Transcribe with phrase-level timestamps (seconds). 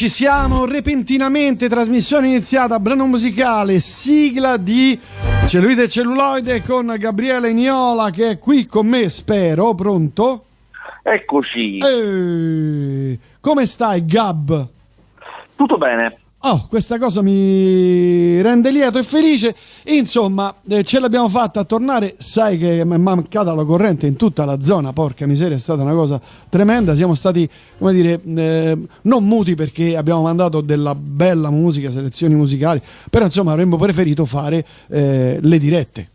[0.00, 4.98] Ci siamo repentinamente, trasmissione iniziata, brano musicale, sigla di
[5.46, 10.46] Celluloide e Celluloide con Gabriele Niola che è qui con me, spero, pronto?
[11.02, 11.76] Eccoci.
[11.76, 14.68] Eh, come stai Gab?
[15.54, 16.18] Tutto bene.
[16.42, 19.54] Oh, questa cosa mi rende lieto e felice.
[19.84, 22.14] Insomma, eh, ce l'abbiamo fatta a tornare.
[22.16, 24.94] Sai che è mancata la corrente in tutta la zona.
[24.94, 26.18] Porca miseria, è stata una cosa
[26.48, 26.96] tremenda.
[26.96, 32.80] Siamo stati, come dire, eh, non muti perché abbiamo mandato della bella musica, selezioni musicali.
[33.10, 36.08] Però, insomma, avremmo preferito fare eh, le dirette.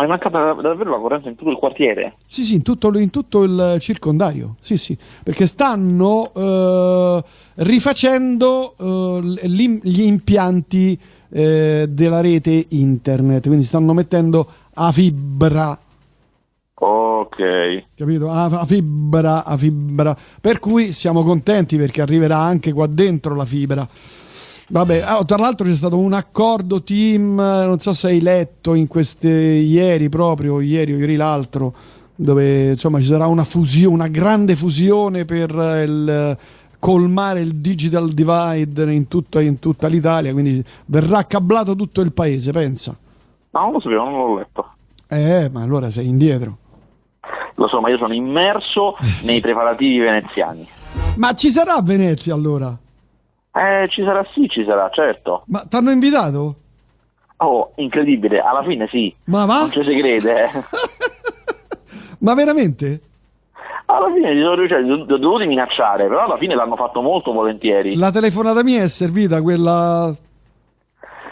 [0.00, 2.14] Ma è mancata davvero la corrente in tutto il quartiere?
[2.26, 4.56] Sì, sì, in tutto, in tutto il circondario.
[4.58, 7.22] Sì, sì, perché stanno eh,
[7.56, 15.78] rifacendo eh, gli impianti eh, della rete internet, quindi stanno mettendo a fibra.
[16.72, 17.84] Ok.
[17.94, 18.30] Capito?
[18.30, 20.16] A, a fibra, a fibra.
[20.40, 23.86] Per cui siamo contenti perché arriverà anche qua dentro la fibra.
[24.72, 28.86] Vabbè, oh, tra l'altro c'è stato un accordo team, non so se hai letto in
[28.86, 31.74] queste ieri proprio, ieri o ieri l'altro,
[32.14, 36.38] dove insomma ci sarà una fusione, una grande fusione per il,
[36.78, 42.52] colmare il digital divide in tutta, in tutta l'Italia, quindi verrà cablato tutto il paese,
[42.52, 42.96] pensa.
[43.50, 44.66] No, non lo sapevo, non l'ho letto.
[45.08, 46.56] Eh, ma allora sei indietro.
[47.56, 50.64] Lo so, ma io sono immerso nei preparativi veneziani.
[51.16, 52.78] Ma ci sarà Venezia allora?
[53.60, 55.42] Eh, ci sarà sì, ci sarà, certo.
[55.48, 56.54] Ma ti hanno invitato?
[57.36, 59.14] Oh, incredibile, alla fine sì.
[59.24, 59.60] Ma va?
[59.60, 60.44] Non ci si crede.
[60.44, 60.50] Eh.
[62.20, 63.00] Ma veramente?
[63.84, 67.32] Alla fine li sono cioè, li ho dovuti minacciare, però alla fine l'hanno fatto molto
[67.32, 67.96] volentieri.
[67.96, 70.14] La telefonata mia è servita quella...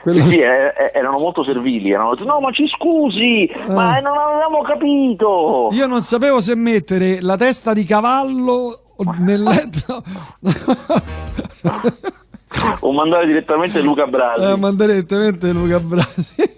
[0.03, 0.23] quella...
[0.25, 3.73] Sì, eh, eh, erano molto servili, erano detto, no ma ci scusi, eh.
[3.73, 5.69] ma non avevamo capito.
[5.71, 8.83] Io non sapevo se mettere la testa di cavallo
[9.21, 10.03] nel letto
[12.81, 16.57] o mandare direttamente Luca Brasi eh, mandare direttamente Luca Brasi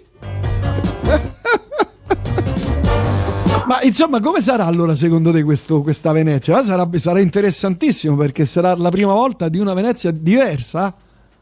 [3.67, 6.59] ma insomma come sarà allora secondo te questo, questa Venezia?
[6.61, 10.93] Sarà, sarà interessantissimo perché sarà la prima volta di una Venezia diversa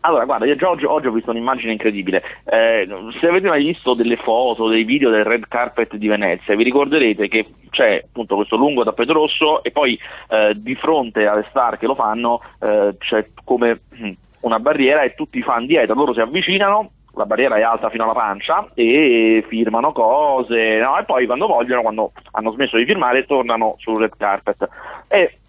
[0.01, 2.23] allora, guarda, io già oggi, oggi, ho visto un'immagine incredibile.
[2.45, 2.87] Eh,
[3.19, 7.27] se avete mai visto delle foto, dei video del red carpet di Venezia, vi ricorderete
[7.27, 9.99] che c'è appunto questo lungo tappeto rosso e poi
[10.29, 13.81] eh, di fronte alle star che lo fanno eh, c'è come
[14.41, 18.03] una barriera e tutti i fan dietro, loro si avvicinano, la barriera è alta fino
[18.03, 20.97] alla pancia e firmano cose, no?
[20.97, 24.67] e poi quando vogliono, quando hanno smesso di firmare, tornano sul red carpet.
[25.07, 25.39] E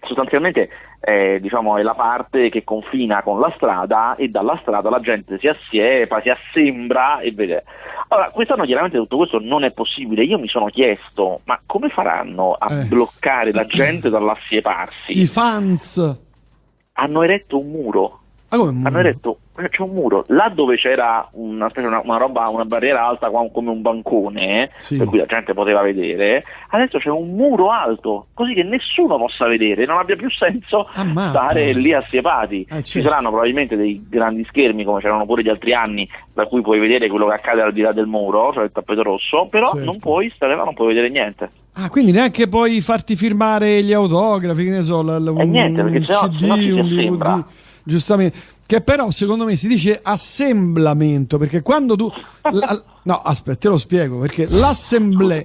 [0.00, 0.70] sostanzialmente
[1.00, 5.38] eh, diciamo, è la parte che confina con la strada e dalla strada la gente
[5.38, 7.64] si assiepa, si assembra e vede.
[8.08, 10.24] Allora, quest'anno chiaramente tutto questo non è possibile.
[10.24, 12.84] Io mi sono chiesto, ma come faranno a eh.
[12.84, 15.18] bloccare la gente dall'assieparsi?
[15.20, 16.26] I fans
[17.00, 18.20] hanno eretto un muro.
[18.48, 19.38] Ah, hanno eretto
[19.68, 23.82] c'è un muro, là dove c'era una, una, una roba, una barriera alta come un
[23.82, 24.96] bancone, sì.
[24.96, 29.46] per cui la gente poteva vedere, adesso c'è un muro alto, così che nessuno possa
[29.48, 31.30] vedere, non abbia più senso Ammappa.
[31.30, 32.60] stare lì assiepati.
[32.62, 32.86] Eh, certo.
[32.86, 36.78] Ci saranno probabilmente dei grandi schermi, come c'erano pure gli altri anni, da cui puoi
[36.78, 39.84] vedere quello che accade al di là del muro, cioè il tappeto rosso, però certo.
[39.84, 41.50] non puoi stare là, non puoi vedere niente.
[41.80, 45.82] Ah, quindi neanche puoi farti firmare gli autografi, che ne so, l- l- un, niente,
[45.82, 47.46] perché sennò, CD, sennò ci si assembra.
[47.88, 52.12] Giustamente che però secondo me si dice assemblamento, perché quando tu...
[52.50, 55.42] La, no, aspetta, te lo spiego, perché l'assemblea,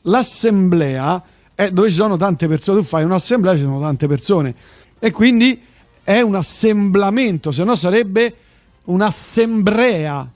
[0.00, 1.22] l'assemblea
[1.54, 4.54] è dove ci sono tante persone, tu fai un'assemblea, ci sono tante persone,
[4.98, 5.60] e quindi
[6.02, 8.34] è un assemblamento, se no sarebbe
[8.84, 10.30] un'assemblea.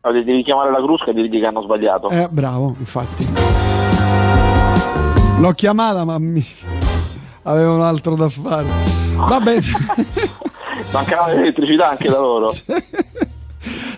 [0.00, 2.08] Allora, devi chiamare la crusca e dirgli che hanno sbagliato.
[2.08, 3.26] Eh, bravo, infatti.
[5.40, 6.42] L'ho chiamata, ma mi...
[7.42, 8.66] avevo un altro da fare.
[9.14, 9.58] Vabbè.
[10.92, 12.50] mancava l'elettricità anche da loro.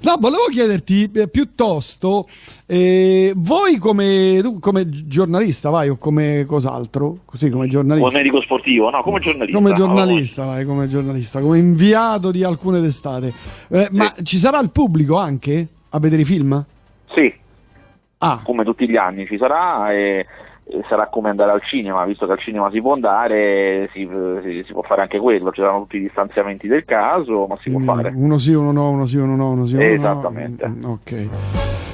[0.02, 2.26] No, volevo chiederti eh, piuttosto,
[2.64, 7.18] eh, voi come, come, giornalista, vai, o come cos'altro?
[7.26, 8.08] Così come giornalista.
[8.08, 9.58] Come medico sportivo, no, come giornalista.
[9.58, 13.32] Come giornalista, vai, come giornalista, come inviato di alcune testate.
[13.68, 13.96] Eh, sì.
[13.96, 16.64] Ma ci sarà il pubblico anche a vedere i film?
[17.14, 17.32] Sì.
[18.18, 18.40] Ah.
[18.42, 20.26] Come tutti gli anni ci sarà e
[20.88, 24.08] sarà come andare al cinema, visto che al cinema si può andare, si,
[24.42, 27.70] si, si può fare anche quello, ci saranno tutti i distanziamenti del caso, ma si
[27.70, 28.12] può fare.
[28.14, 30.66] Uno sì, uno no, uno sì, uno no, uno sì, uno Esattamente.
[30.66, 30.74] no.
[30.74, 31.28] Mm, ok.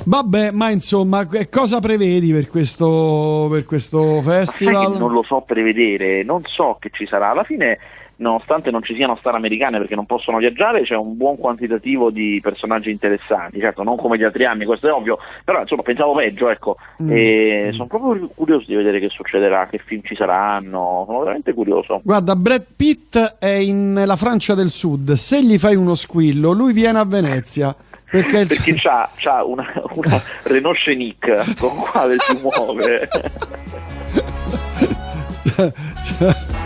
[0.07, 4.97] Vabbè, ma insomma, cosa prevedi per questo, per questo festival?
[4.97, 7.31] non lo so prevedere, non so che ci sarà.
[7.31, 7.79] Alla fine
[8.17, 12.39] nonostante non ci siano star americane perché non possono viaggiare, c'è un buon quantitativo di
[12.43, 16.49] personaggi interessanti, certo non come gli altri anni, questo è ovvio, però insomma pensavo peggio,
[16.49, 17.11] ecco, mm.
[17.11, 22.01] e sono proprio curioso di vedere che succederà, che film ci saranno, sono veramente curioso.
[22.03, 26.73] Guarda, Brad Pitt è in la Francia del Sud, se gli fai uno squillo, lui
[26.73, 27.75] viene a Venezia.
[28.09, 33.09] Perché, perché c'ha, c'ha una, una Renault Scenic con quale si muove.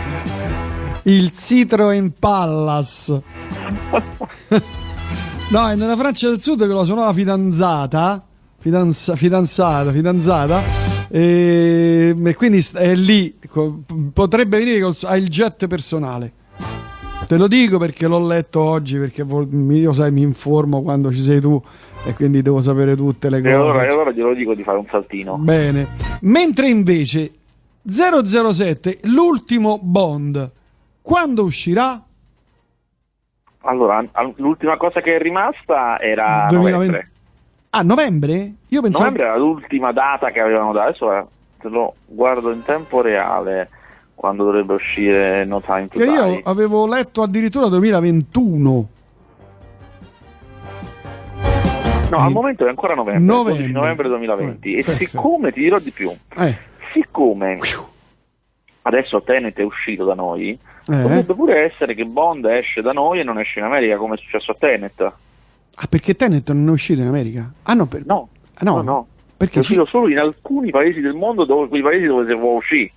[1.03, 3.09] il Citroen Pallas.
[5.49, 8.25] no, è nella Francia del Sud che lo suonava fidanzata.
[8.59, 10.61] Fidanza, fidanzata, fidanzata.
[11.09, 13.37] E, e, quindi è lì.
[14.13, 16.33] Potrebbe venire col, ha il jet personale.
[17.27, 21.39] Te lo dico perché l'ho letto oggi, perché io sai, mi informo quando ci sei
[21.39, 21.61] tu
[22.03, 23.49] e quindi devo sapere tutte le cose.
[23.49, 25.37] E allora, e allora glielo dico di fare un saltino.
[25.37, 25.87] Bene.
[26.21, 27.31] Mentre invece
[27.83, 30.51] 007, l'ultimo Bond,
[31.01, 32.01] quando uscirà?
[33.63, 34.03] Allora,
[34.35, 36.77] l'ultima cosa che è rimasta era 2020.
[36.77, 37.11] novembre.
[37.69, 38.53] Ah, novembre?
[38.67, 39.03] Io pensavo...
[39.03, 41.25] Novembre era l'ultima data che avevano dato, adesso eh,
[41.59, 43.69] te lo guardo in tempo reale
[44.15, 46.13] quando dovrebbe uscire No Time to che Die.
[46.13, 48.87] Io avevo letto addirittura 2021.
[52.09, 53.67] No, al momento è ancora novembre, novembre.
[53.67, 54.73] novembre 2020.
[54.73, 57.59] Eh, e siccome ti dirò di più, eh siccome
[58.83, 60.57] adesso Tenet è uscito da noi,
[60.87, 61.01] eh.
[61.01, 64.17] potrebbe pure essere che Bond esce da noi e non esce in America come è
[64.17, 65.01] successo a Tenet.
[65.75, 67.51] Ah, perché Tenet non è uscito in America?
[67.63, 68.05] Ah no, per...
[68.05, 68.75] no, ah, no.
[68.77, 69.07] no, no.
[69.37, 72.53] Perché è uscito solo in alcuni paesi del mondo, dove, quei paesi dove si può
[72.53, 72.91] uscire.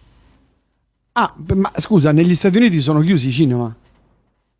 [1.12, 3.74] Ah, ma scusa, negli Stati Uniti sono chiusi i cinema?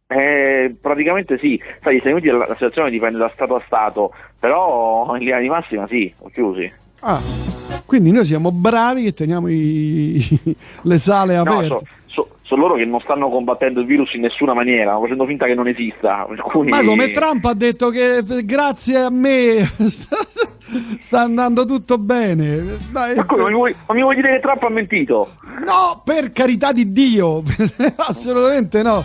[0.07, 4.15] Eh, praticamente sì, sai, gli Stati Uniti la, la situazione dipende da Stato a Stato,
[4.39, 6.73] però in linea di massima sì, sono chiusi.
[7.01, 7.21] Ah,
[7.85, 11.69] quindi noi siamo bravi che teniamo i, le sale aperte.
[11.69, 11.87] No, so,
[12.55, 15.55] sono loro che non stanno combattendo il virus in nessuna maniera, stanno facendo finta che
[15.55, 16.27] non esista.
[16.43, 16.69] Cui...
[16.69, 19.65] Ma come Trump ha detto che grazie a me
[20.99, 22.63] sta andando tutto bene.
[22.91, 25.35] Dai, ma, come, ma, mi vuoi, ma mi vuoi dire che Trump ha mentito?
[25.67, 27.43] No, per carità di Dio,
[28.09, 29.03] assolutamente no.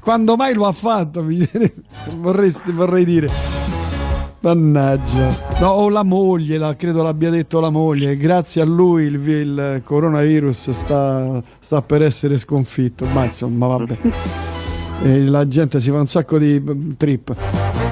[0.00, 1.24] Quando mai lo ha fatto?
[2.18, 3.79] Vorresti, vorrei dire.
[4.42, 5.58] Mannaggia.
[5.60, 8.16] No, o la moglie, la, credo l'abbia detto la moglie.
[8.16, 13.04] Grazie a lui il, il coronavirus sta, sta, per essere sconfitto.
[13.12, 13.98] Ma insomma, vabbè.
[15.02, 17.34] E la gente si fa un sacco di mm, trip.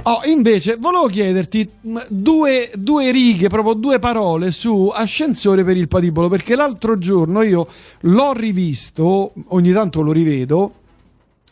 [0.02, 5.88] Oh, invece, volevo chiederti mm, due, due, righe, proprio due parole su Ascensore per il
[5.88, 7.66] Patibolo, perché l'altro giorno io
[8.00, 10.72] l'ho rivisto, ogni tanto lo rivedo,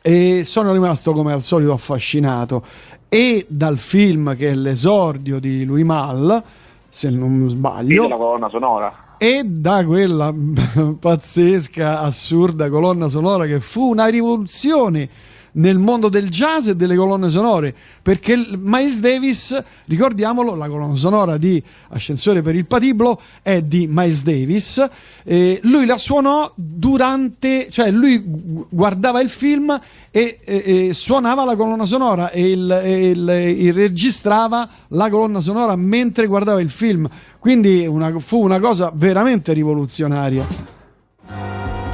[0.03, 2.63] e sono rimasto come al solito affascinato
[3.09, 6.43] e dal film che è l'esordio di Louis Mal,
[6.89, 8.05] se non sbaglio.
[8.05, 8.93] E dalla colonna sonora.
[9.19, 10.35] E da quella
[10.99, 15.09] pazzesca, assurda colonna sonora che fu una rivoluzione
[15.57, 21.37] nel mondo del jazz e delle colonne sonore, perché Miles Davis, ricordiamolo, la colonna sonora
[21.37, 24.85] di Ascensore per il Patiblo è di Miles Davis,
[25.25, 28.23] e lui la suonò durante, cioè lui
[28.69, 29.79] guardava il film
[30.11, 35.77] e, e, e suonava la colonna sonora e, il, il, il, registrava la colonna sonora
[35.77, 37.09] mentre guardava il film,
[37.39, 40.47] quindi una, fu una cosa veramente rivoluzionaria.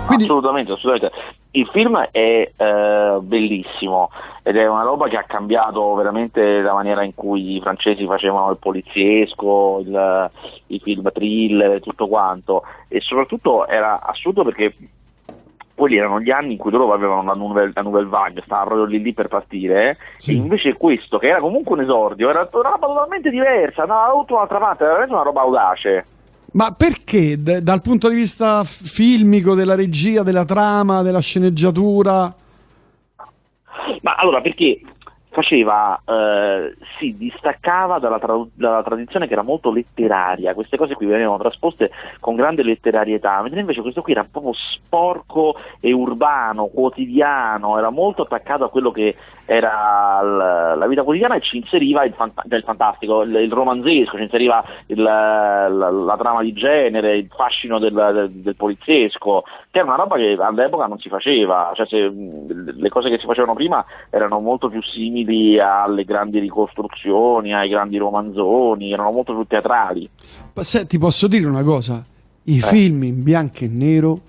[0.07, 0.25] Quindi...
[0.25, 1.41] Assolutamente, assolutamente.
[1.55, 4.11] Il film è eh, bellissimo
[4.43, 8.51] ed è una roba che ha cambiato veramente la maniera in cui i francesi facevano
[8.51, 10.31] il poliziesco, il,
[10.69, 14.75] i film thriller e tutto quanto e soprattutto era assurdo perché
[15.75, 18.85] quelli erano gli anni in cui loro avevano la Nouvelle, la nouvelle Vague, stava proprio
[18.85, 20.33] lì lì per partire, sì.
[20.33, 24.35] e invece questo, che era comunque un esordio, era una roba totalmente diversa, andava tutta
[24.35, 26.07] un'altra parte, era veramente una roba audace.
[26.53, 32.35] Ma perché d- dal punto di vista filmico, della regia, della trama, della sceneggiatura?
[34.03, 34.81] Ma allora perché
[35.33, 41.07] faceva, eh, si distaccava dalla, tra- dalla, tradizione che era molto letteraria, queste cose qui
[41.07, 47.79] venivano trasposte con grande letterarietà, mentre invece questo qui era proprio sporco e urbano, quotidiano,
[47.79, 52.13] era molto attaccato a quello che era l- la vita quotidiana e ci inseriva il,
[52.13, 57.29] fant- il fantastico, il-, il, romanzesco, ci inseriva il, la-, la, trama di genere, il
[57.35, 61.87] fascino del, del, del, poliziesco, che è una roba che all'epoca non si faceva, cioè
[61.87, 67.71] se, le cose che si facevano prima erano molto più simili alle grandi ricostruzioni, ai
[67.71, 70.07] grandi romanzoni, erano molto più teatrali.
[70.53, 72.05] Ma se, ti posso dire una cosa,
[72.43, 72.61] i eh.
[72.61, 74.21] film in bianco e nero...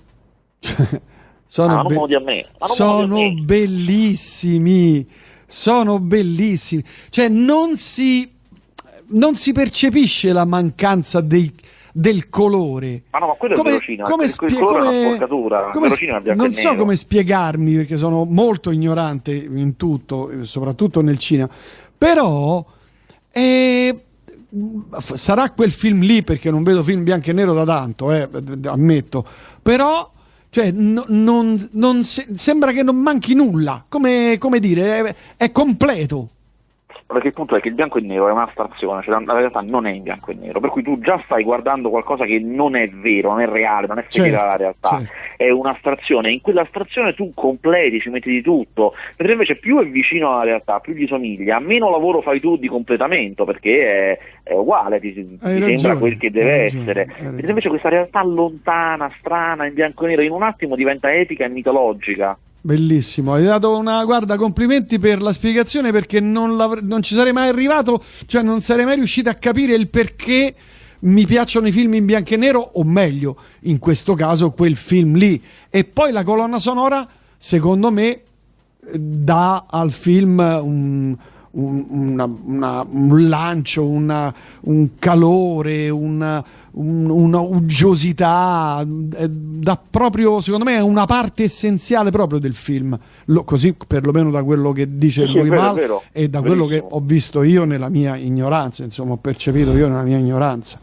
[1.46, 5.08] Sono, ah, be- sono bellissimi,
[5.46, 6.84] sono bellissimi.
[7.12, 8.28] Cioè non si,
[9.10, 11.54] non si percepisce la mancanza dei,
[11.96, 13.04] del colore.
[13.12, 15.72] Ma no, ma quello come, è il verocinema, come il spie- colore è una come-
[15.72, 16.80] come sp- non so nero.
[16.82, 21.50] come spiegarmi perché sono molto ignorante in tutto, eh, soprattutto nel cinema.
[21.96, 22.66] Però
[23.32, 24.04] eh,
[25.14, 28.28] sarà quel film lì perché non vedo film bianco e nero da tanto, eh,
[28.66, 29.26] ammetto.
[29.62, 30.12] Però
[30.50, 35.52] cioè, no- non, non se- sembra che non manchi nulla, come, come dire, è, è
[35.52, 36.30] completo.
[37.14, 39.86] Perché il punto è che il bianco e nero è un'astrazione, cioè la realtà non
[39.86, 42.90] è in bianco e nero, per cui tu già stai guardando qualcosa che non è
[42.90, 45.14] vero, non è reale, non è fedele Certo, alla realtà, certo.
[45.38, 50.34] è un'astrazione, in quell'astrazione tu completi, ci metti di tutto, mentre invece più è vicino
[50.34, 55.00] alla realtà, più gli somiglia, meno lavoro fai tu di completamento, perché è, è uguale,
[55.00, 59.74] ti, ti sembra quel che deve ragione, essere, mentre invece questa realtà lontana, strana, in
[59.74, 62.38] bianco e nero, in un attimo diventa epica e mitologica.
[62.66, 67.50] Bellissimo, hai dato una guarda, complimenti per la spiegazione perché non, non ci sarei mai
[67.50, 70.56] arrivato, cioè non sarei mai riuscito a capire il perché
[71.00, 75.16] mi piacciono i film in bianco e nero, o meglio, in questo caso quel film
[75.16, 75.44] lì.
[75.70, 77.06] E poi la colonna sonora,
[77.36, 78.22] secondo me,
[78.94, 81.18] dà al film un,
[81.56, 90.42] un- una- una- un lancio, una- un calore, una, un- una uggiosità, eh, dà proprio,
[90.42, 94.98] secondo me, è una parte essenziale proprio del film, Lo- così perlomeno da quello che
[94.98, 96.04] dice Sì, lui vero, vero.
[96.12, 96.96] e da quello che Verissimo.
[96.96, 100.80] ho visto io nella mia ignoranza, insomma, ho percepito io nella mia ignoranza.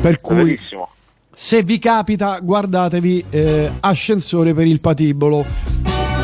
[0.00, 0.88] Per cui, Verissimo.
[1.32, 5.44] se vi capita, guardatevi eh, Ascensore per il patibolo,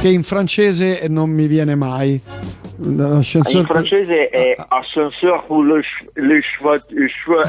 [0.01, 2.21] che in francese non mi viene mai.
[3.19, 5.83] Ascensore In francese è Ah, ascenseur pour le,
[6.15, 6.83] le cheveux,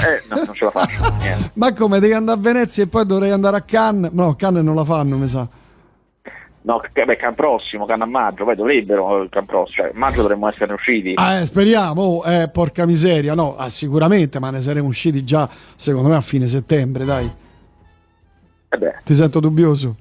[0.03, 1.15] eh, no, non ce la faccio.
[1.19, 1.51] niente.
[1.53, 4.11] Ma come devi andare a Venezia e poi dovrei andare a Cannes?
[4.11, 5.47] No, Cannes non la fanno, mi sa.
[6.61, 10.49] No, beh, Can prossimo, Can a maggio, poi dovrebbero il Can prossimo, cioè maggio dovremmo
[10.49, 11.13] esserne usciti.
[11.15, 15.49] Ah, eh, speriamo, oh, eh, porca miseria, no, ah, sicuramente, ma ne saremo usciti già,
[15.75, 17.25] secondo me, a fine settembre, dai.
[18.69, 19.95] Eh Ti sento dubbioso.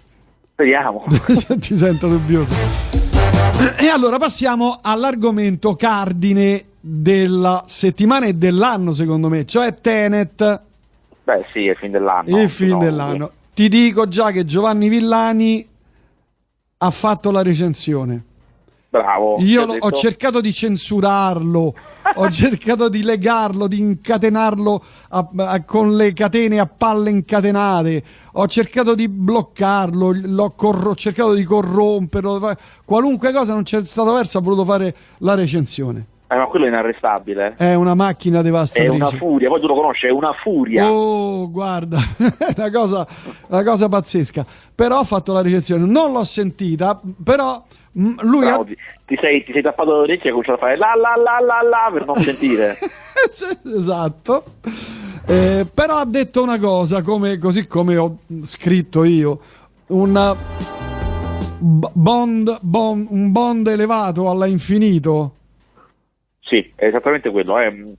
[0.52, 1.04] speriamo.
[1.08, 2.85] Ti sento dubbioso.
[3.78, 10.60] E allora passiamo all'argomento cardine della settimana e dell'anno, secondo me, cioè Tenet,
[11.24, 12.40] Beh, sì, è il fin dell'anno.
[12.40, 13.30] il film No, dell'anno.
[13.54, 15.66] Ti dico già che Giovanni Villani
[16.78, 18.22] ha fatto la recensione.
[18.88, 19.36] Bravo.
[19.40, 21.74] Io ho ho cercato di censurarlo,
[22.16, 28.46] ho cercato di legarlo, di incatenarlo a- a- con le catene a palle incatenate, ho
[28.46, 34.38] cercato di bloccarlo, l'ho corro- ho cercato di corromperlo, qualunque cosa non c'è stato verso,
[34.38, 36.06] ha voluto fare la recensione.
[36.28, 37.54] Eh, ma quello è inarrestabile.
[37.56, 38.90] È una macchina È devastatrice.
[38.90, 40.90] una furia, poi tu lo conosci, è una furia.
[40.90, 43.06] Oh, guarda, è una cosa,
[43.46, 44.44] una cosa pazzesca.
[44.74, 47.62] Però ha fatto la recensione, non l'ho sentita, però
[48.22, 48.62] lui ha...
[49.06, 51.38] Ti, sei, ti sei tappato le orecchie e hai cominciato a fare la la la
[51.40, 52.76] la la per non sentire.
[53.64, 54.44] esatto.
[55.26, 59.40] Eh, però ha detto una cosa, come- così come ho scritto io,
[59.88, 65.32] una b- bond, bond- un bond elevato alla infinito.
[66.40, 67.58] Sì, è esattamente quello.
[67.58, 67.94] eh.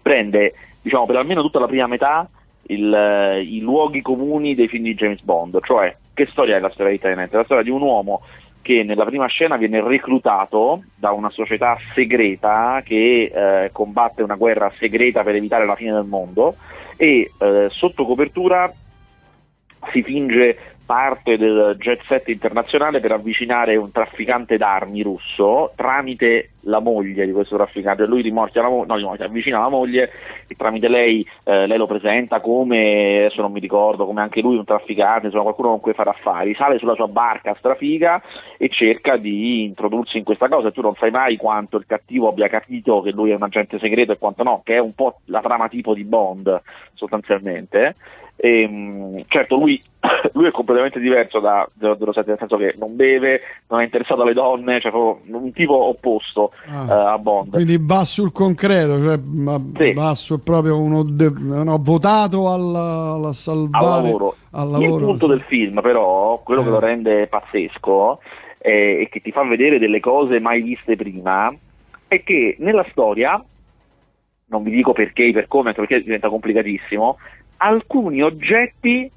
[0.00, 2.28] Prende, diciamo, per almeno tutta la prima metà
[2.68, 5.58] il, eh, i luoghi comuni dei film di James Bond.
[5.62, 7.32] Cioè, che storia è la storia di Tenet?
[7.32, 8.22] La storia di un uomo
[8.62, 14.72] che nella prima scena viene reclutato da una società segreta che eh, combatte una guerra
[14.78, 16.56] segreta per evitare la fine del mondo
[16.96, 18.72] e eh, sotto copertura
[19.90, 26.80] si finge parte del jet set internazionale per avvicinare un trafficante d'armi russo tramite la
[26.80, 28.06] moglie di questo trafficante.
[28.06, 30.10] Lui rimorchia la moglie, no, avvicina la moglie
[30.46, 34.56] e tramite lei, eh, lei lo presenta come, adesso non mi ricordo, come anche lui
[34.56, 36.54] un trafficante, insomma qualcuno con cui fare affari.
[36.54, 38.22] Sale sulla sua barca strafiga
[38.56, 40.70] e cerca di introdursi in questa cosa.
[40.70, 44.12] Tu non sai mai quanto il cattivo abbia capito che lui è un agente segreto
[44.12, 46.60] e quanto no, che è un po' la trama tipo di Bond
[46.94, 47.96] sostanzialmente.
[48.44, 49.80] Ehm, certo, lui,
[50.34, 54.32] lui è completamente diverso da 007, nel senso che non beve, non è interessato alle
[54.32, 56.86] donne, cioè proprio un tipo opposto Ah.
[56.88, 57.50] eh, a Bond.
[57.52, 59.16] Quindi va sul concreto, cioè
[59.76, 59.92] Sì.
[59.92, 64.34] va su proprio uno, de- uno votato al, al al salvare lavoro.
[64.50, 65.30] al Il lavoro, punto sì.
[65.30, 66.72] del film, però, quello che Eh.
[66.72, 68.18] lo rende pazzesco
[68.58, 71.54] eh, e che ti fa vedere delle cose mai viste prima,
[72.08, 73.40] è che nella storia,
[74.46, 77.18] non vi dico perché, per come, anche perché diventa complicatissimo,
[77.62, 79.10] alcuni oggetti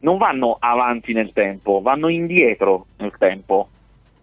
[0.00, 3.68] non vanno avanti nel tempo, vanno indietro nel tempo.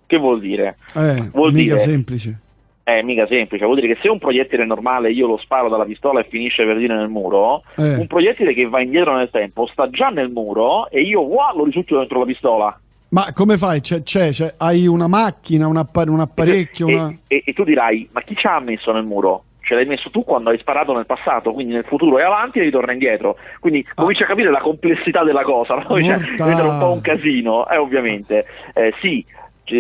[0.06, 0.78] Che vuol dire?
[0.96, 2.40] Eh, vuol mica dire- semplice.
[2.88, 6.22] È mica semplice, vuol dire che se un proiettile normale io lo sparo dalla pistola
[6.22, 7.96] e finisce per dire nel muro, Eh.
[7.96, 11.66] un proiettile che va indietro nel tempo sta già nel muro e io wow, lo
[11.66, 12.80] risucchio dentro la pistola.
[13.10, 13.82] Ma come fai?
[13.82, 17.14] C'è, c'è- c'è- hai una macchina, un, appa- un apparecchio, E, una...
[17.28, 19.44] e- e tu dirai, ma chi ci ha messo nel muro?
[19.68, 22.64] Ce l'hai messo tu quando hai sparato nel passato, quindi nel futuro e avanti e
[22.64, 23.36] ritorna indietro.
[23.60, 23.94] Quindi ah.
[23.96, 26.00] cominci a capire la complessità della cosa, no?
[26.00, 28.46] cioè, un po' un casino, eh, ovviamente.
[28.74, 29.26] Eh, sì,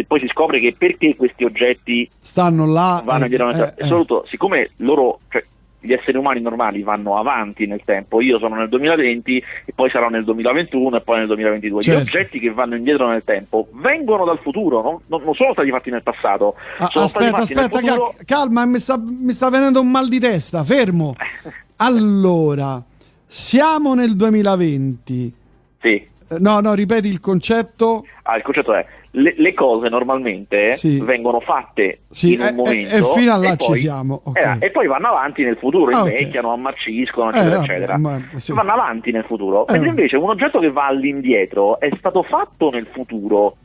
[0.05, 4.71] poi si scopre che perché questi oggetti stanno là vanno indietro eh, eh, assoluto, siccome
[4.77, 5.45] loro cioè,
[5.79, 10.09] gli esseri umani normali vanno avanti nel tempo, io sono nel 2020 e poi sarò
[10.09, 11.81] nel 2021 e poi nel 2022.
[11.81, 11.99] Certo.
[11.99, 15.89] Gli oggetti che vanno indietro nel tempo vengono dal futuro, non, non sono stati fatti
[15.89, 16.55] nel passato.
[16.79, 18.15] Ah, aspetta, aspetta, futuro...
[18.25, 21.15] calma, mi sta, mi sta venendo un mal di testa, fermo.
[21.77, 22.81] allora,
[23.25, 25.33] siamo nel 2020.
[25.79, 26.15] Sì.
[26.29, 28.05] Eh, no, no, ripeti il concetto.
[28.23, 30.99] Ah, il concetto è le, le cose normalmente sì.
[31.01, 34.21] vengono fatte sì, in un e, momento e, fino a là e poi, ci siamo
[34.25, 34.59] okay.
[34.59, 36.59] eh, e poi vanno avanti nel futuro ah, invecchiano, okay.
[36.59, 38.53] ammarciscono eccetera eh, eccetera ma, sì.
[38.53, 42.69] vanno avanti nel futuro eh, mentre invece un oggetto che va all'indietro è stato fatto
[42.69, 43.55] nel futuro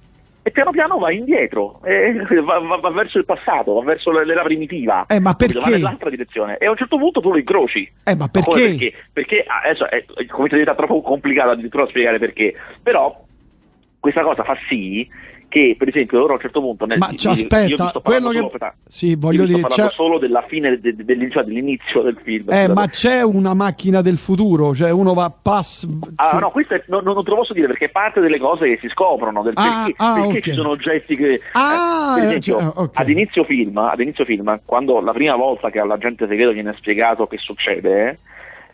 [0.45, 4.43] e piano piano va indietro, eh, va, va, va, verso il passato, va verso l'era
[4.43, 5.59] primitiva, eh, ma perché?
[5.59, 7.91] va nell'altra direzione e a un certo punto tu lo incroci.
[8.05, 8.61] Eh, ma perché?
[8.61, 8.93] perché?
[9.13, 13.25] Perché adesso è, come ti diventa troppo complicato addirittura spiegare perché, però
[14.01, 15.09] questa cosa fa sì
[15.53, 18.73] che per esempio loro a un certo punto nel, ma io, aspetta quello che solo,
[18.87, 19.87] sì voglio dire c'è...
[19.89, 24.01] solo della fine de, de, de, cioè dell'inizio del film eh, ma c'è una macchina
[24.01, 27.53] del futuro cioè uno va pass ah no questo è, no, non te lo posso
[27.53, 30.41] dire perché è parte delle cose che si scoprono del ah, perché, ah, perché okay.
[30.41, 33.03] ci sono oggetti che ah, eh, per esempio cioè, okay.
[33.03, 37.27] ad, inizio film, ad inizio film quando la prima volta che all'agente segreto viene spiegato
[37.27, 38.19] che succede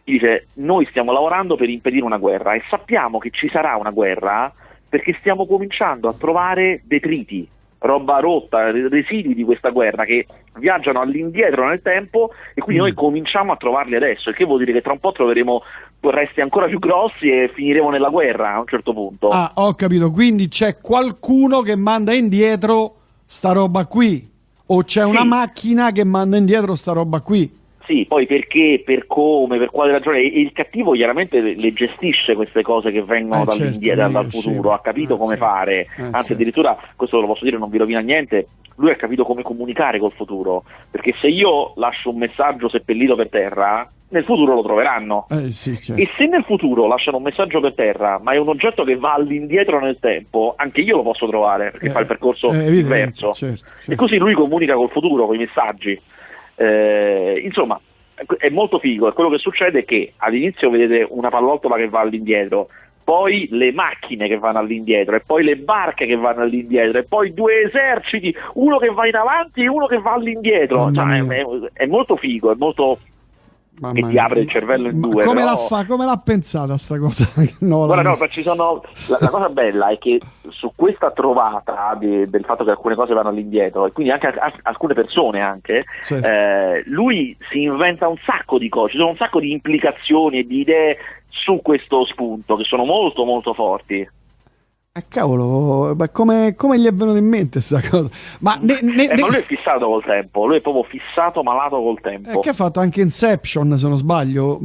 [0.04, 4.52] dice noi stiamo lavorando per impedire una guerra e sappiamo che ci sarà una guerra
[4.88, 7.46] perché stiamo cominciando a trovare detriti,
[7.80, 10.26] roba rotta, residui di questa guerra che
[10.56, 12.86] viaggiano all'indietro nel tempo e quindi mm.
[12.86, 15.62] noi cominciamo a trovarli adesso, il che vuol dire che tra un po' troveremo
[16.00, 19.28] resti ancora più grossi e finiremo nella guerra a un certo punto.
[19.28, 24.28] Ah, ho capito, quindi c'è qualcuno che manda indietro sta roba qui
[24.66, 25.08] o c'è sì.
[25.08, 27.56] una macchina che manda indietro sta roba qui?
[27.88, 30.20] Sì, poi perché, per come, per quale ragione.
[30.20, 34.74] Il cattivo chiaramente le gestisce queste cose che vengono eh, dall'indietro, certo, dal futuro, sì.
[34.74, 35.46] ha capito eh, come certo.
[35.46, 36.32] fare, eh, anzi certo.
[36.34, 40.12] addirittura, questo lo posso dire, non vi rovina niente, lui ha capito come comunicare col
[40.12, 45.26] futuro, perché se io lascio un messaggio seppellito per terra, nel futuro lo troveranno.
[45.30, 46.00] Eh, sì, certo.
[46.00, 49.14] E se nel futuro lasciano un messaggio per terra, ma è un oggetto che va
[49.14, 52.80] all'indietro nel tempo, anche io lo posso trovare, perché Eh, fa il percorso è evidente,
[52.80, 53.32] inverso.
[53.32, 53.90] certo, certo.
[53.90, 55.98] E così lui comunica col futuro, con i messaggi.
[56.60, 57.80] Eh, insomma,
[58.36, 62.00] è molto figo e quello che succede è che all'inizio vedete una pallottola che va
[62.00, 62.68] all'indietro,
[63.04, 67.32] poi le macchine che vanno all'indietro e poi le barche che vanno all'indietro e poi
[67.32, 70.92] due eserciti, uno che va in avanti e uno che va all'indietro.
[70.92, 72.98] Cioè, è, è molto figo, è molto
[73.80, 75.24] Mamma che ti apre il cervello in due.
[75.24, 77.28] Come, però- l'ha fa- come l'ha pensata sta cosa?
[77.60, 78.82] no, Guarda, la- no, ma ci sono.
[79.08, 83.14] La, la cosa bella è che su questa trovata di- del fatto che alcune cose
[83.14, 86.26] vanno all'indietro, e quindi anche a- alcune persone anche, Certo.
[86.26, 90.46] eh, lui si inventa un sacco di cose, ci sono un sacco di implicazioni e
[90.46, 90.96] di idee
[91.28, 94.08] su questo spunto che sono molto molto forti.
[94.98, 98.08] Eh, cavolo, ma come, come gli è venuto in mente sta cosa?
[98.40, 101.42] Ma, ne- ne- Eh, ne- ma lui è fissato col tempo, lui è proprio fissato
[101.42, 102.30] malato col tempo.
[102.30, 104.58] eh, che ha fatto anche Inception, se non sbaglio?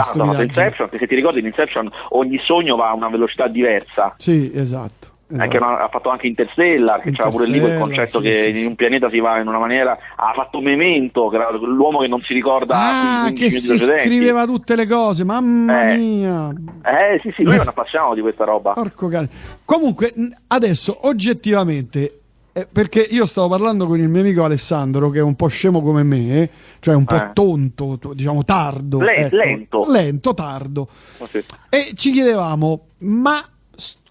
[0.00, 0.42] Esatto, ha fatto.
[0.42, 4.14] Inception, che se ti ricordi in Inception ogni sogno va a una velocità diversa.
[4.18, 5.14] Sì, esatto.
[5.28, 5.56] Esatto.
[5.56, 8.66] una- ha fatto anche Interstellar, che c'era pure lì quel concetto sì, che sì, in
[8.68, 9.98] un pianeta si va in una maniera.
[10.16, 14.04] Ha fatto Memento, che l'uomo che non si ricorda Ah, 15 che si precedenti.
[14.06, 15.96] scriveva tutte le cose, mamma Eh.
[15.96, 16.48] mia.
[16.84, 18.72] Eh sì, sì, lui è un appassionato di questa roba.
[18.72, 19.28] Porco cane.
[19.64, 20.14] Comunque,
[20.46, 22.20] adesso oggettivamente,
[22.52, 25.82] eh, perché io stavo parlando con il mio amico Alessandro, che è un po' scemo
[25.82, 27.30] come me, eh, cioè un po' Eh.
[27.32, 29.00] tonto, to- diciamo tardo.
[29.00, 29.36] Le- ecco.
[29.36, 29.84] lento.
[29.90, 30.88] Lento, tardo.
[31.18, 31.42] Oh, sì.
[31.68, 33.44] E ci chiedevamo, ma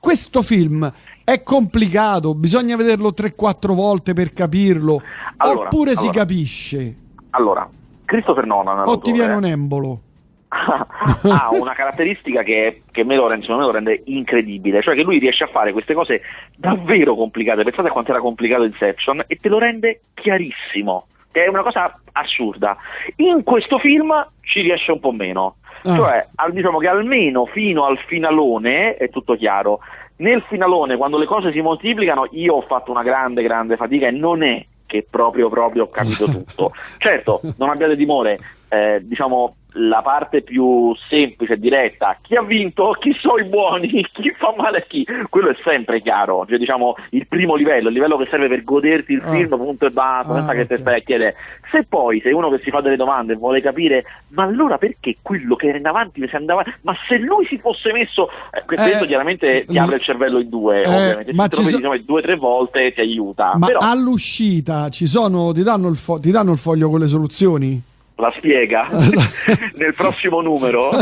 [0.06, 5.02] questo film è complicato, bisogna vederlo 3-4 volte per capirlo,
[5.38, 6.20] Allora, oppure si allora.
[6.20, 6.96] capisce,
[7.32, 7.68] Allora,
[8.06, 10.02] Christopher Nolan o ti viene un embolo.
[10.48, 15.18] ha una caratteristica che, che me lo rende, me lo rende incredibile, cioè che lui
[15.18, 16.22] riesce a fare queste cose
[16.56, 21.08] davvero complicate, pensate a quanto era complicato Inception, e te lo rende chiarissimo,
[21.44, 22.78] è una cosa assurda.
[23.18, 25.96] In questo film ci riesce un po' meno, Ah.
[25.96, 29.80] cioè al- diciamo che almeno fino al finalone è tutto chiaro.
[30.18, 34.12] Nel finalone, quando le cose si moltiplicano, io ho fatto una grande, grande fatica e
[34.12, 36.72] non è che proprio, proprio ho capito tutto.
[36.98, 38.38] Certo, non abbiate timore,
[38.70, 43.88] eh, diciamo la parte più semplice e diretta, chi ha vinto, chi sono i buoni,
[44.14, 47.94] chi fa male a chi, quello è sempre chiaro, cioè diciamo il primo livello, il
[47.94, 49.30] livello che serve per goderti il Ah.
[49.32, 51.36] film, punto e basta, Ah, senza che te stai a chiedere.
[51.72, 55.18] Se poi sei uno che si fa delle domande e vuole capire, ma allora perché
[55.22, 59.04] quello che era in avanti si andava, ma se lui si fosse messo, eh, questo
[59.04, 61.98] Eh, chiaramente ti apre il cervello in due, eh, ovviamente, ma se ci so- diciamo,
[61.98, 66.20] due o tre volte ti aiuta, Ma però all'uscita ci sono, ti danno, il fo-
[66.20, 67.82] ti danno il foglio con le soluzioni?
[68.16, 68.88] La spiega
[69.76, 70.90] nel prossimo numero.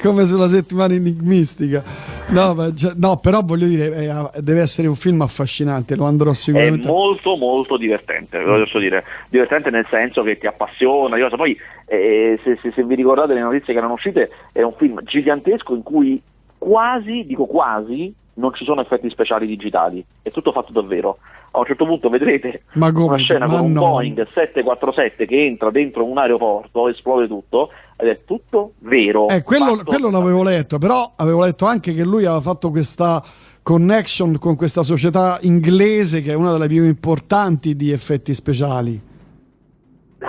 [0.00, 1.82] Come sulla settimana enigmistica.
[2.28, 6.86] No, ma, no però voglio dire, eh, deve essere un film affascinante, lo andrò sicuramente.
[6.86, 9.02] È molto molto divertente, lo posso dire.
[9.28, 11.16] Divertente nel senso che ti appassiona.
[11.34, 15.02] Poi eh, se, se, se vi ricordate le notizie che erano uscite, è un film
[15.02, 16.22] gigantesco in cui
[16.58, 21.18] quasi, dico quasi, non ci sono effetti speciali digitali, è tutto fatto davvero.
[21.50, 23.80] A un certo punto vedrete una scena con un no.
[23.80, 29.28] Boeing 747 che entra dentro un aeroporto, esplode tutto ed è tutto vero.
[29.28, 33.22] Eh, quello, quello l'avevo letto, però avevo letto anche che lui aveva fatto questa
[33.62, 39.06] connection con questa società inglese che è una delle più importanti di effetti speciali.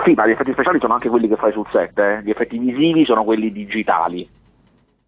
[0.04, 2.22] Sì, ma gli effetti speciali sono anche quelli che fai sul set, eh?
[2.22, 4.28] gli effetti visivi sono quelli digitali.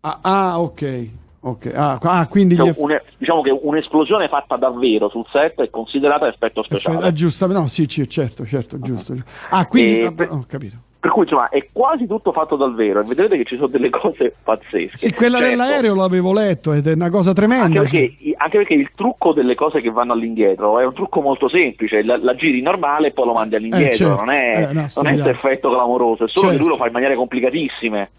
[0.01, 1.21] Ah, ah ok.
[1.45, 1.73] Okay.
[1.75, 3.03] Ah, ah, quindi diciamo, eff...
[3.19, 7.05] diciamo, che un'esplosione fatta davvero sul set è considerata effetto speciale.
[7.05, 9.17] Ah, giusto, no, sì, sì, certo, certo, giusto.
[9.51, 10.77] Ah, quindi e, ah, ho capito.
[11.01, 13.91] Per cui insomma è quasi tutto fatto dal vero e vedrete che ci sono delle
[13.91, 14.99] cose pazzesche.
[14.99, 17.81] Sì, quella certo, dell'aereo l'avevo letto ed è una cosa tremenda.
[17.81, 21.49] Anche perché, anche perché, il trucco delle cose che vanno all'indietro è un trucco molto
[21.49, 24.15] semplice, la, la giri normale e poi lo mandi all'indietro, eh, certo.
[24.15, 26.51] non è, eh, no, non effetto clamoroso, è solo certo.
[26.51, 28.11] che lui lo fa in maniere complicatissime.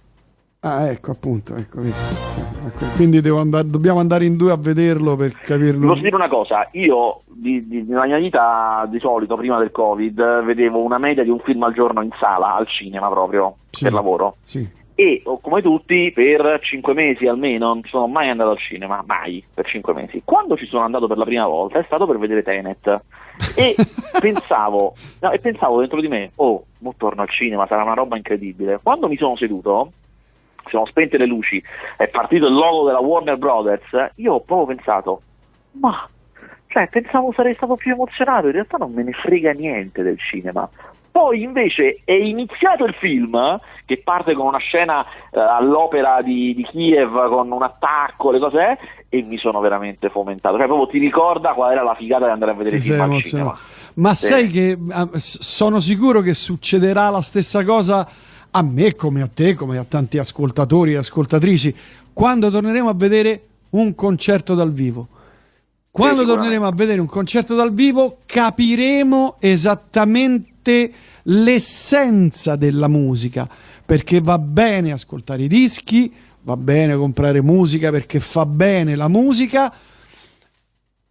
[0.65, 2.85] Ah, ecco appunto, ecco, ecco.
[2.95, 5.87] quindi andare, dobbiamo andare in due a vederlo per capirlo.
[5.87, 10.43] Posso dire una cosa, io di, di, nella mia vita di solito prima del Covid
[10.43, 13.91] vedevo una media di un film al giorno in sala, al cinema proprio, sì, per
[13.91, 14.37] lavoro.
[14.43, 14.65] Sì.
[14.95, 19.65] E come tutti per cinque mesi almeno non sono mai andato al cinema, mai per
[19.65, 20.21] cinque mesi.
[20.23, 23.01] Quando ci sono andato per la prima volta è stato per vedere Tenet
[23.57, 23.75] e
[24.17, 28.15] pensavo, no, e pensavo dentro di me, oh, mo torno al cinema, sarà una roba
[28.15, 28.79] incredibile.
[28.81, 29.91] Quando mi sono seduto
[30.63, 31.63] si sono spente le luci,
[31.97, 35.21] è partito il logo della Warner Brothers, io ho proprio pensato,
[35.73, 36.07] ma
[36.73, 40.67] cioè, pensavo sarei stato più emozionato, in realtà non me ne frega niente del cinema.
[41.11, 46.63] Poi invece è iniziato il film, che parte con una scena eh, all'opera di, di,
[46.63, 50.57] Kiev, con un attacco, le cose, e mi sono veramente fomentato.
[50.57, 53.21] Cioè, proprio ti ricorda qual era la figata di andare a vedere il film al
[53.21, 53.55] cinema.
[53.93, 54.25] Ma sì.
[54.25, 54.75] sai che
[55.17, 58.07] sono sicuro che succederà la stessa cosa
[58.55, 61.75] a me come a te, come a tanti ascoltatori e ascoltatrici,
[62.13, 65.07] quando torneremo a vedere un concerto dal vivo.
[65.89, 73.49] Quando torneremo a vedere un concerto dal vivo capiremo esattamente l'essenza della musica,
[73.85, 76.11] perché va bene ascoltare i dischi,
[76.41, 79.73] va bene comprare musica perché fa bene la musica,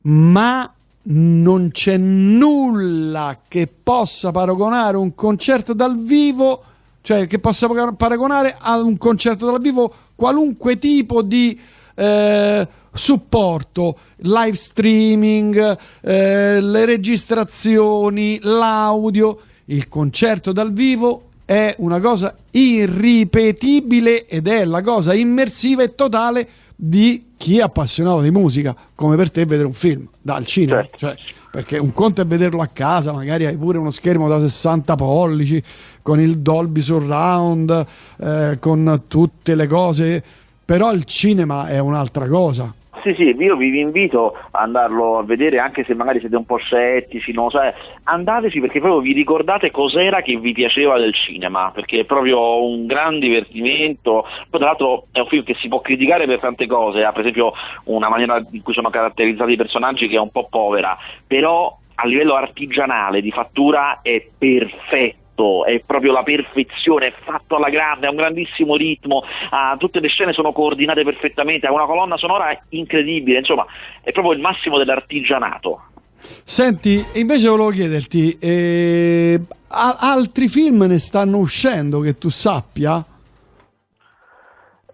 [0.03, 0.73] ma
[1.05, 6.65] non c'è nulla che possa paragonare un concerto dal vivo
[7.03, 11.59] cioè che possa paragonare a un concerto dal vivo qualunque tipo di
[11.95, 22.35] eh, supporto, live streaming, eh, le registrazioni, l'audio, il concerto dal vivo è una cosa
[22.51, 29.17] irripetibile ed è la cosa immersiva e totale di chi è appassionato di musica, come
[29.17, 30.83] per te vedere un film dal cinema.
[30.83, 30.97] Certo.
[30.99, 31.17] Cioè,
[31.51, 35.63] perché un conto è vederlo a casa, magari hai pure uno schermo da 60 pollici
[36.01, 37.87] con il Dolby Surround,
[38.21, 40.25] eh, con tutte le cose,
[40.65, 42.73] però il cinema è un'altra cosa.
[43.03, 46.59] Sì, sì, io vi invito ad andarlo a vedere anche se magari siete un po'
[46.59, 47.59] scettici, non so,
[48.05, 52.87] andateci perché proprio vi ricordate cos'era che vi piaceva del cinema, perché è proprio un
[52.87, 57.03] gran divertimento, poi tra l'altro è un film che si può criticare per tante cose,
[57.03, 57.53] ha per esempio
[57.85, 62.07] una maniera in cui sono caratterizzati i personaggi che è un po' povera, però a
[62.07, 68.07] livello artigianale di fattura è perfetto fatto, è proprio la perfezione, è fatto alla grande,
[68.07, 72.57] ha un grandissimo ritmo, ah, tutte le scene sono coordinate perfettamente, ha una colonna sonora
[72.71, 73.67] incredibile, insomma
[74.03, 75.85] è proprio il massimo dell'artigianato.
[76.19, 83.05] Senti, invece volevo chiederti, eh, altri film ne stanno uscendo che tu sappia?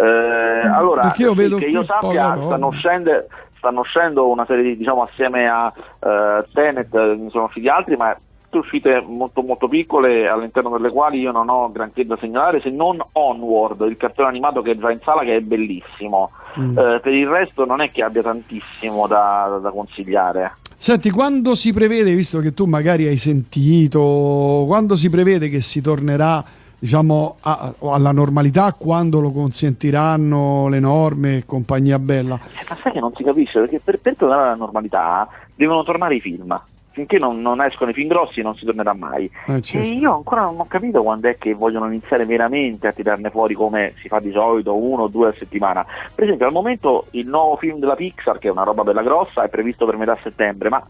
[0.00, 3.26] Eh, allora, Perché io vedo che io sappia, stanno uscendo,
[3.58, 8.16] stanno uscendo, una serie di, diciamo, assieme a uh, Tenet, ne sono usciti altri, ma
[8.56, 12.98] uscite molto molto piccole all'interno delle quali io non ho granché da segnalare se non
[13.12, 16.30] Onward, il cartone animato che è già in sala che è bellissimo.
[16.58, 16.78] Mm.
[16.78, 20.56] Eh, per il resto non è che abbia tantissimo da, da consigliare.
[20.76, 25.82] Senti, quando si prevede, visto che tu magari hai sentito, quando si prevede che si
[25.82, 26.42] tornerà
[26.78, 32.36] diciamo a, alla normalità quando lo consentiranno le norme e compagnia bella?
[32.36, 36.14] Eh, ma sai che non si capisce perché per, per tornare alla normalità devono tornare
[36.14, 36.58] i film
[36.98, 39.30] finché non, non, escono i film grossi non si tornerà mai.
[39.46, 39.86] Eh, certo.
[39.86, 43.54] E io ancora non ho capito quando è che vogliono iniziare veramente a tirarne fuori
[43.54, 45.86] come si fa di solito, uno o due a settimana.
[46.12, 49.44] Per esempio al momento il nuovo film della Pixar, che è una roba bella grossa,
[49.44, 50.84] è previsto per metà settembre, ma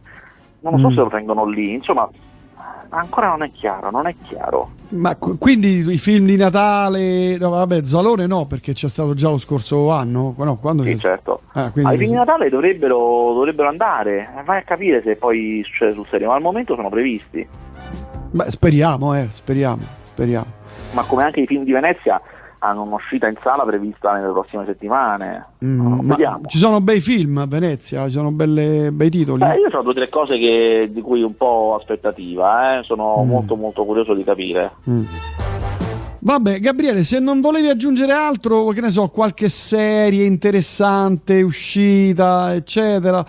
[0.61, 0.94] non lo so mm.
[0.94, 2.09] se lo tengono lì, insomma
[2.90, 4.70] ancora non è chiaro, non è chiaro.
[4.90, 9.38] Ma quindi i film di Natale, no, vabbè, Zalone no, perché c'è stato già lo
[9.38, 10.35] scorso anno.
[10.37, 11.42] No, quando sì, certo.
[11.53, 15.62] Ah, ma i film di Natale dovrebbero, dovrebbero andare, eh, vai a capire se poi
[15.64, 17.46] succede sul serio, ma al momento sono previsti.
[18.31, 20.46] Beh, speriamo, eh, speriamo, speriamo.
[20.92, 22.20] Ma come anche i film di Venezia,
[22.61, 25.47] hanno un'uscita in sala prevista nelle prossime settimane.
[25.64, 26.11] Mm,
[26.47, 29.40] ci sono bei film a Venezia, ci sono belle, bei titoli.
[29.40, 32.83] Beh, io ho due o tre cose che, di cui un po' aspettativa, eh?
[32.85, 33.29] sono mm.
[33.29, 34.73] molto molto curioso di capire.
[34.88, 35.05] Mm.
[36.21, 43.25] Vabbè, Gabriele, se non volevi aggiungere altro, che ne so, qualche serie interessante, uscita, eccetera.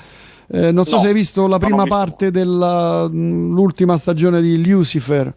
[0.51, 5.31] Eh, non so no, se hai visto la prima parte dell'ultima stagione di Lucifer.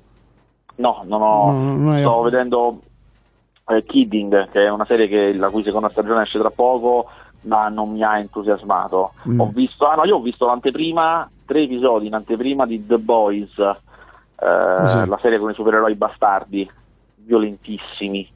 [0.76, 1.52] No, non ho.
[1.52, 2.80] No, non sto vedendo
[3.68, 7.08] eh, Kidding, che è una serie che, la cui seconda stagione esce tra poco,
[7.42, 9.12] ma non mi ha entusiasmato.
[9.28, 9.40] Mm.
[9.40, 13.58] Ho visto, ah no, io ho visto l'anteprima, tre episodi in anteprima di The Boys,
[13.58, 13.76] eh,
[14.36, 16.70] la serie con i supereroi bastardi,
[17.16, 18.28] violentissimi.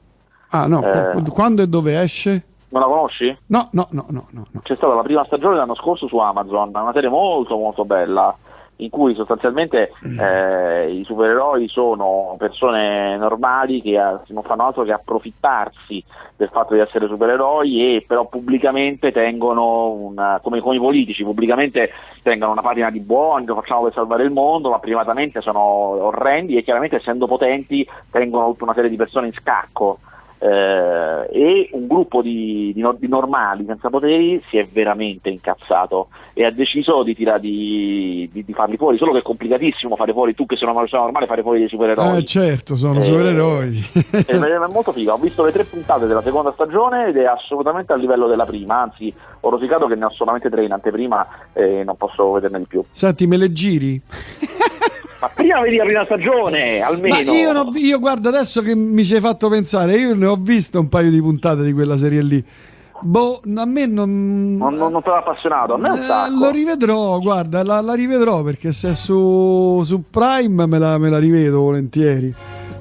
[0.49, 2.45] Ah no, eh, quando e dove esce?
[2.69, 3.37] Non la conosci?
[3.47, 6.91] No, no, no, no, no, C'è stata la prima stagione l'anno scorso su Amazon, una
[6.93, 8.35] serie molto molto bella
[8.77, 10.19] in cui sostanzialmente mm.
[10.19, 16.03] eh, i supereroi sono persone normali che eh, non fanno altro che approfittarsi
[16.35, 21.91] del fatto di essere supereroi e però pubblicamente tengono una, come, come i politici, pubblicamente
[22.21, 26.57] tengono una pagina di buoni, lo facciamo per salvare il mondo, ma privatamente sono orrendi
[26.57, 29.99] e chiaramente essendo potenti tengono tutta una serie di persone in scacco
[30.39, 36.45] eh, e un gruppo di, di, di, normali senza poteri si è veramente incazzato e
[36.45, 40.45] ha deciso di, tira, di, di, farli fuori, solo che è complicatissimo fare fuori, tu
[40.45, 42.19] che sei una persona normale, fare fuori dei supereroi.
[42.19, 43.85] Eh certo, sono eh, supereroi.
[44.27, 47.95] è molto figo, ho visto le tre puntate della seconda stagione ed è assolutamente a
[47.95, 51.97] livello della prima, anzi ho rosicato che ne ho solamente tre in anteprima e non
[51.97, 52.83] posso vederne di più.
[52.91, 54.01] Senti, me le giri?
[55.19, 57.15] Ma prima vedi la prima stagione, almeno.
[57.15, 60.35] Ma io, non, io guarda, adesso che mi ci hai fatto pensare, io ne ho
[60.35, 62.45] visto un paio di puntate di quella serie lì.
[62.99, 64.57] Boh, a me non.
[64.57, 68.71] Non, non, non ti appassionato, a me eh, Lo rivedrò, guarda, la, la, rivedrò perché
[68.71, 72.33] se è su, su Prime me la, me la, rivedo volentieri.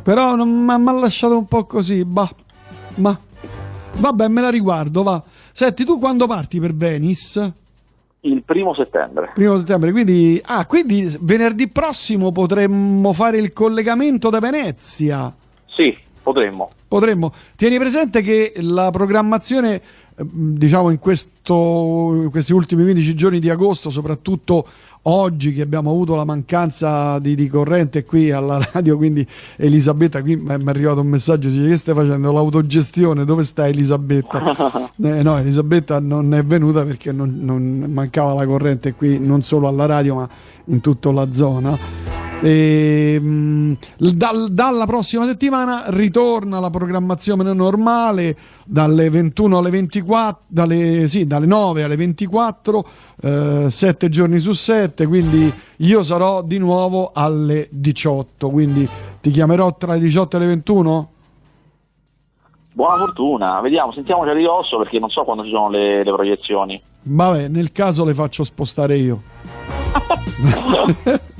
[0.03, 2.31] Però mi ha lasciato un po' così, bah.
[2.96, 3.18] Ma.
[3.99, 5.22] Vabbè, me la riguardo, va.
[5.53, 7.53] Senti, tu quando parti per Venice?
[8.27, 9.31] Il primo settembre.
[9.35, 15.35] Primo settembre, quindi, ah, quindi venerdì prossimo potremmo fare il collegamento da Venezia.
[15.67, 16.71] Sì, potremmo.
[16.89, 17.33] Potremmo.
[17.57, 19.81] Tieni presente che la programmazione,
[20.17, 24.67] diciamo, in, questo, in questi ultimi 15 giorni di agosto, soprattutto
[25.09, 30.37] oggi che abbiamo avuto la mancanza di, di, corrente qui alla radio, quindi Elisabetta, qui
[30.37, 34.90] mi è arrivato un messaggio, dice che stai facendo l'autogestione, dove sta Elisabetta?
[35.03, 39.69] eh, no, Elisabetta non è venuta perché non, non mancava la corrente qui non solo
[39.69, 40.29] alla radio ma
[40.66, 42.15] in tutta la zona.
[42.42, 43.77] E, mh,
[44.14, 51.46] dal, dalla prossima settimana ritorna la programmazione normale dalle 21 alle 24, dalle, sì, dalle
[51.46, 52.88] 9 alle 24,
[53.22, 58.87] eh, 7 giorni su 7, quindi io sarò di nuovo alle 18, quindi
[59.20, 61.11] ti chiamerò tra le 18 e le 21?
[62.72, 66.83] Buona fortuna, vediamo, sentiamoci a ridosso perché non so quando ci sono le, le proiezioni.
[67.05, 69.22] Vabbè, nel caso le faccio spostare io.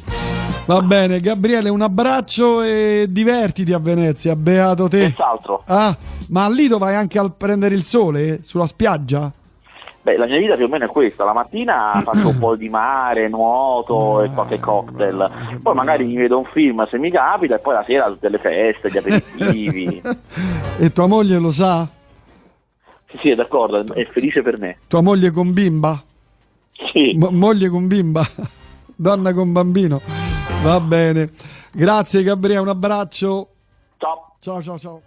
[0.67, 5.05] Va bene, Gabriele, un abbraccio e divertiti a Venezia, beato te.
[5.05, 5.63] Senz'altro.
[5.67, 5.97] Ah,
[6.31, 8.41] ma lì dove vai anche a prendere il sole?
[8.43, 9.31] Sulla spiaggia?
[10.03, 12.69] Beh, la mia vita più o meno è questa, la mattina faccio un po' di
[12.69, 17.59] mare, nuoto e qualche cocktail, poi magari mi vedo un film se mi capita e
[17.59, 20.03] poi la sera tutte le feste, gli aperitivi.
[20.79, 21.89] e tua moglie lo sa?
[23.09, 24.79] Sì, sì, è d'accordo, è felice per me.
[24.89, 26.03] Tua moglie con bimba?
[26.93, 27.13] Sì.
[27.17, 28.25] Mo- moglie con bimba?
[28.95, 30.26] Donna con bambino?
[30.63, 31.31] Va bene.
[31.73, 33.49] Grazie Gabriele, un abbraccio.
[33.99, 34.37] Ciao.
[34.41, 35.03] Ciao ciao ciao.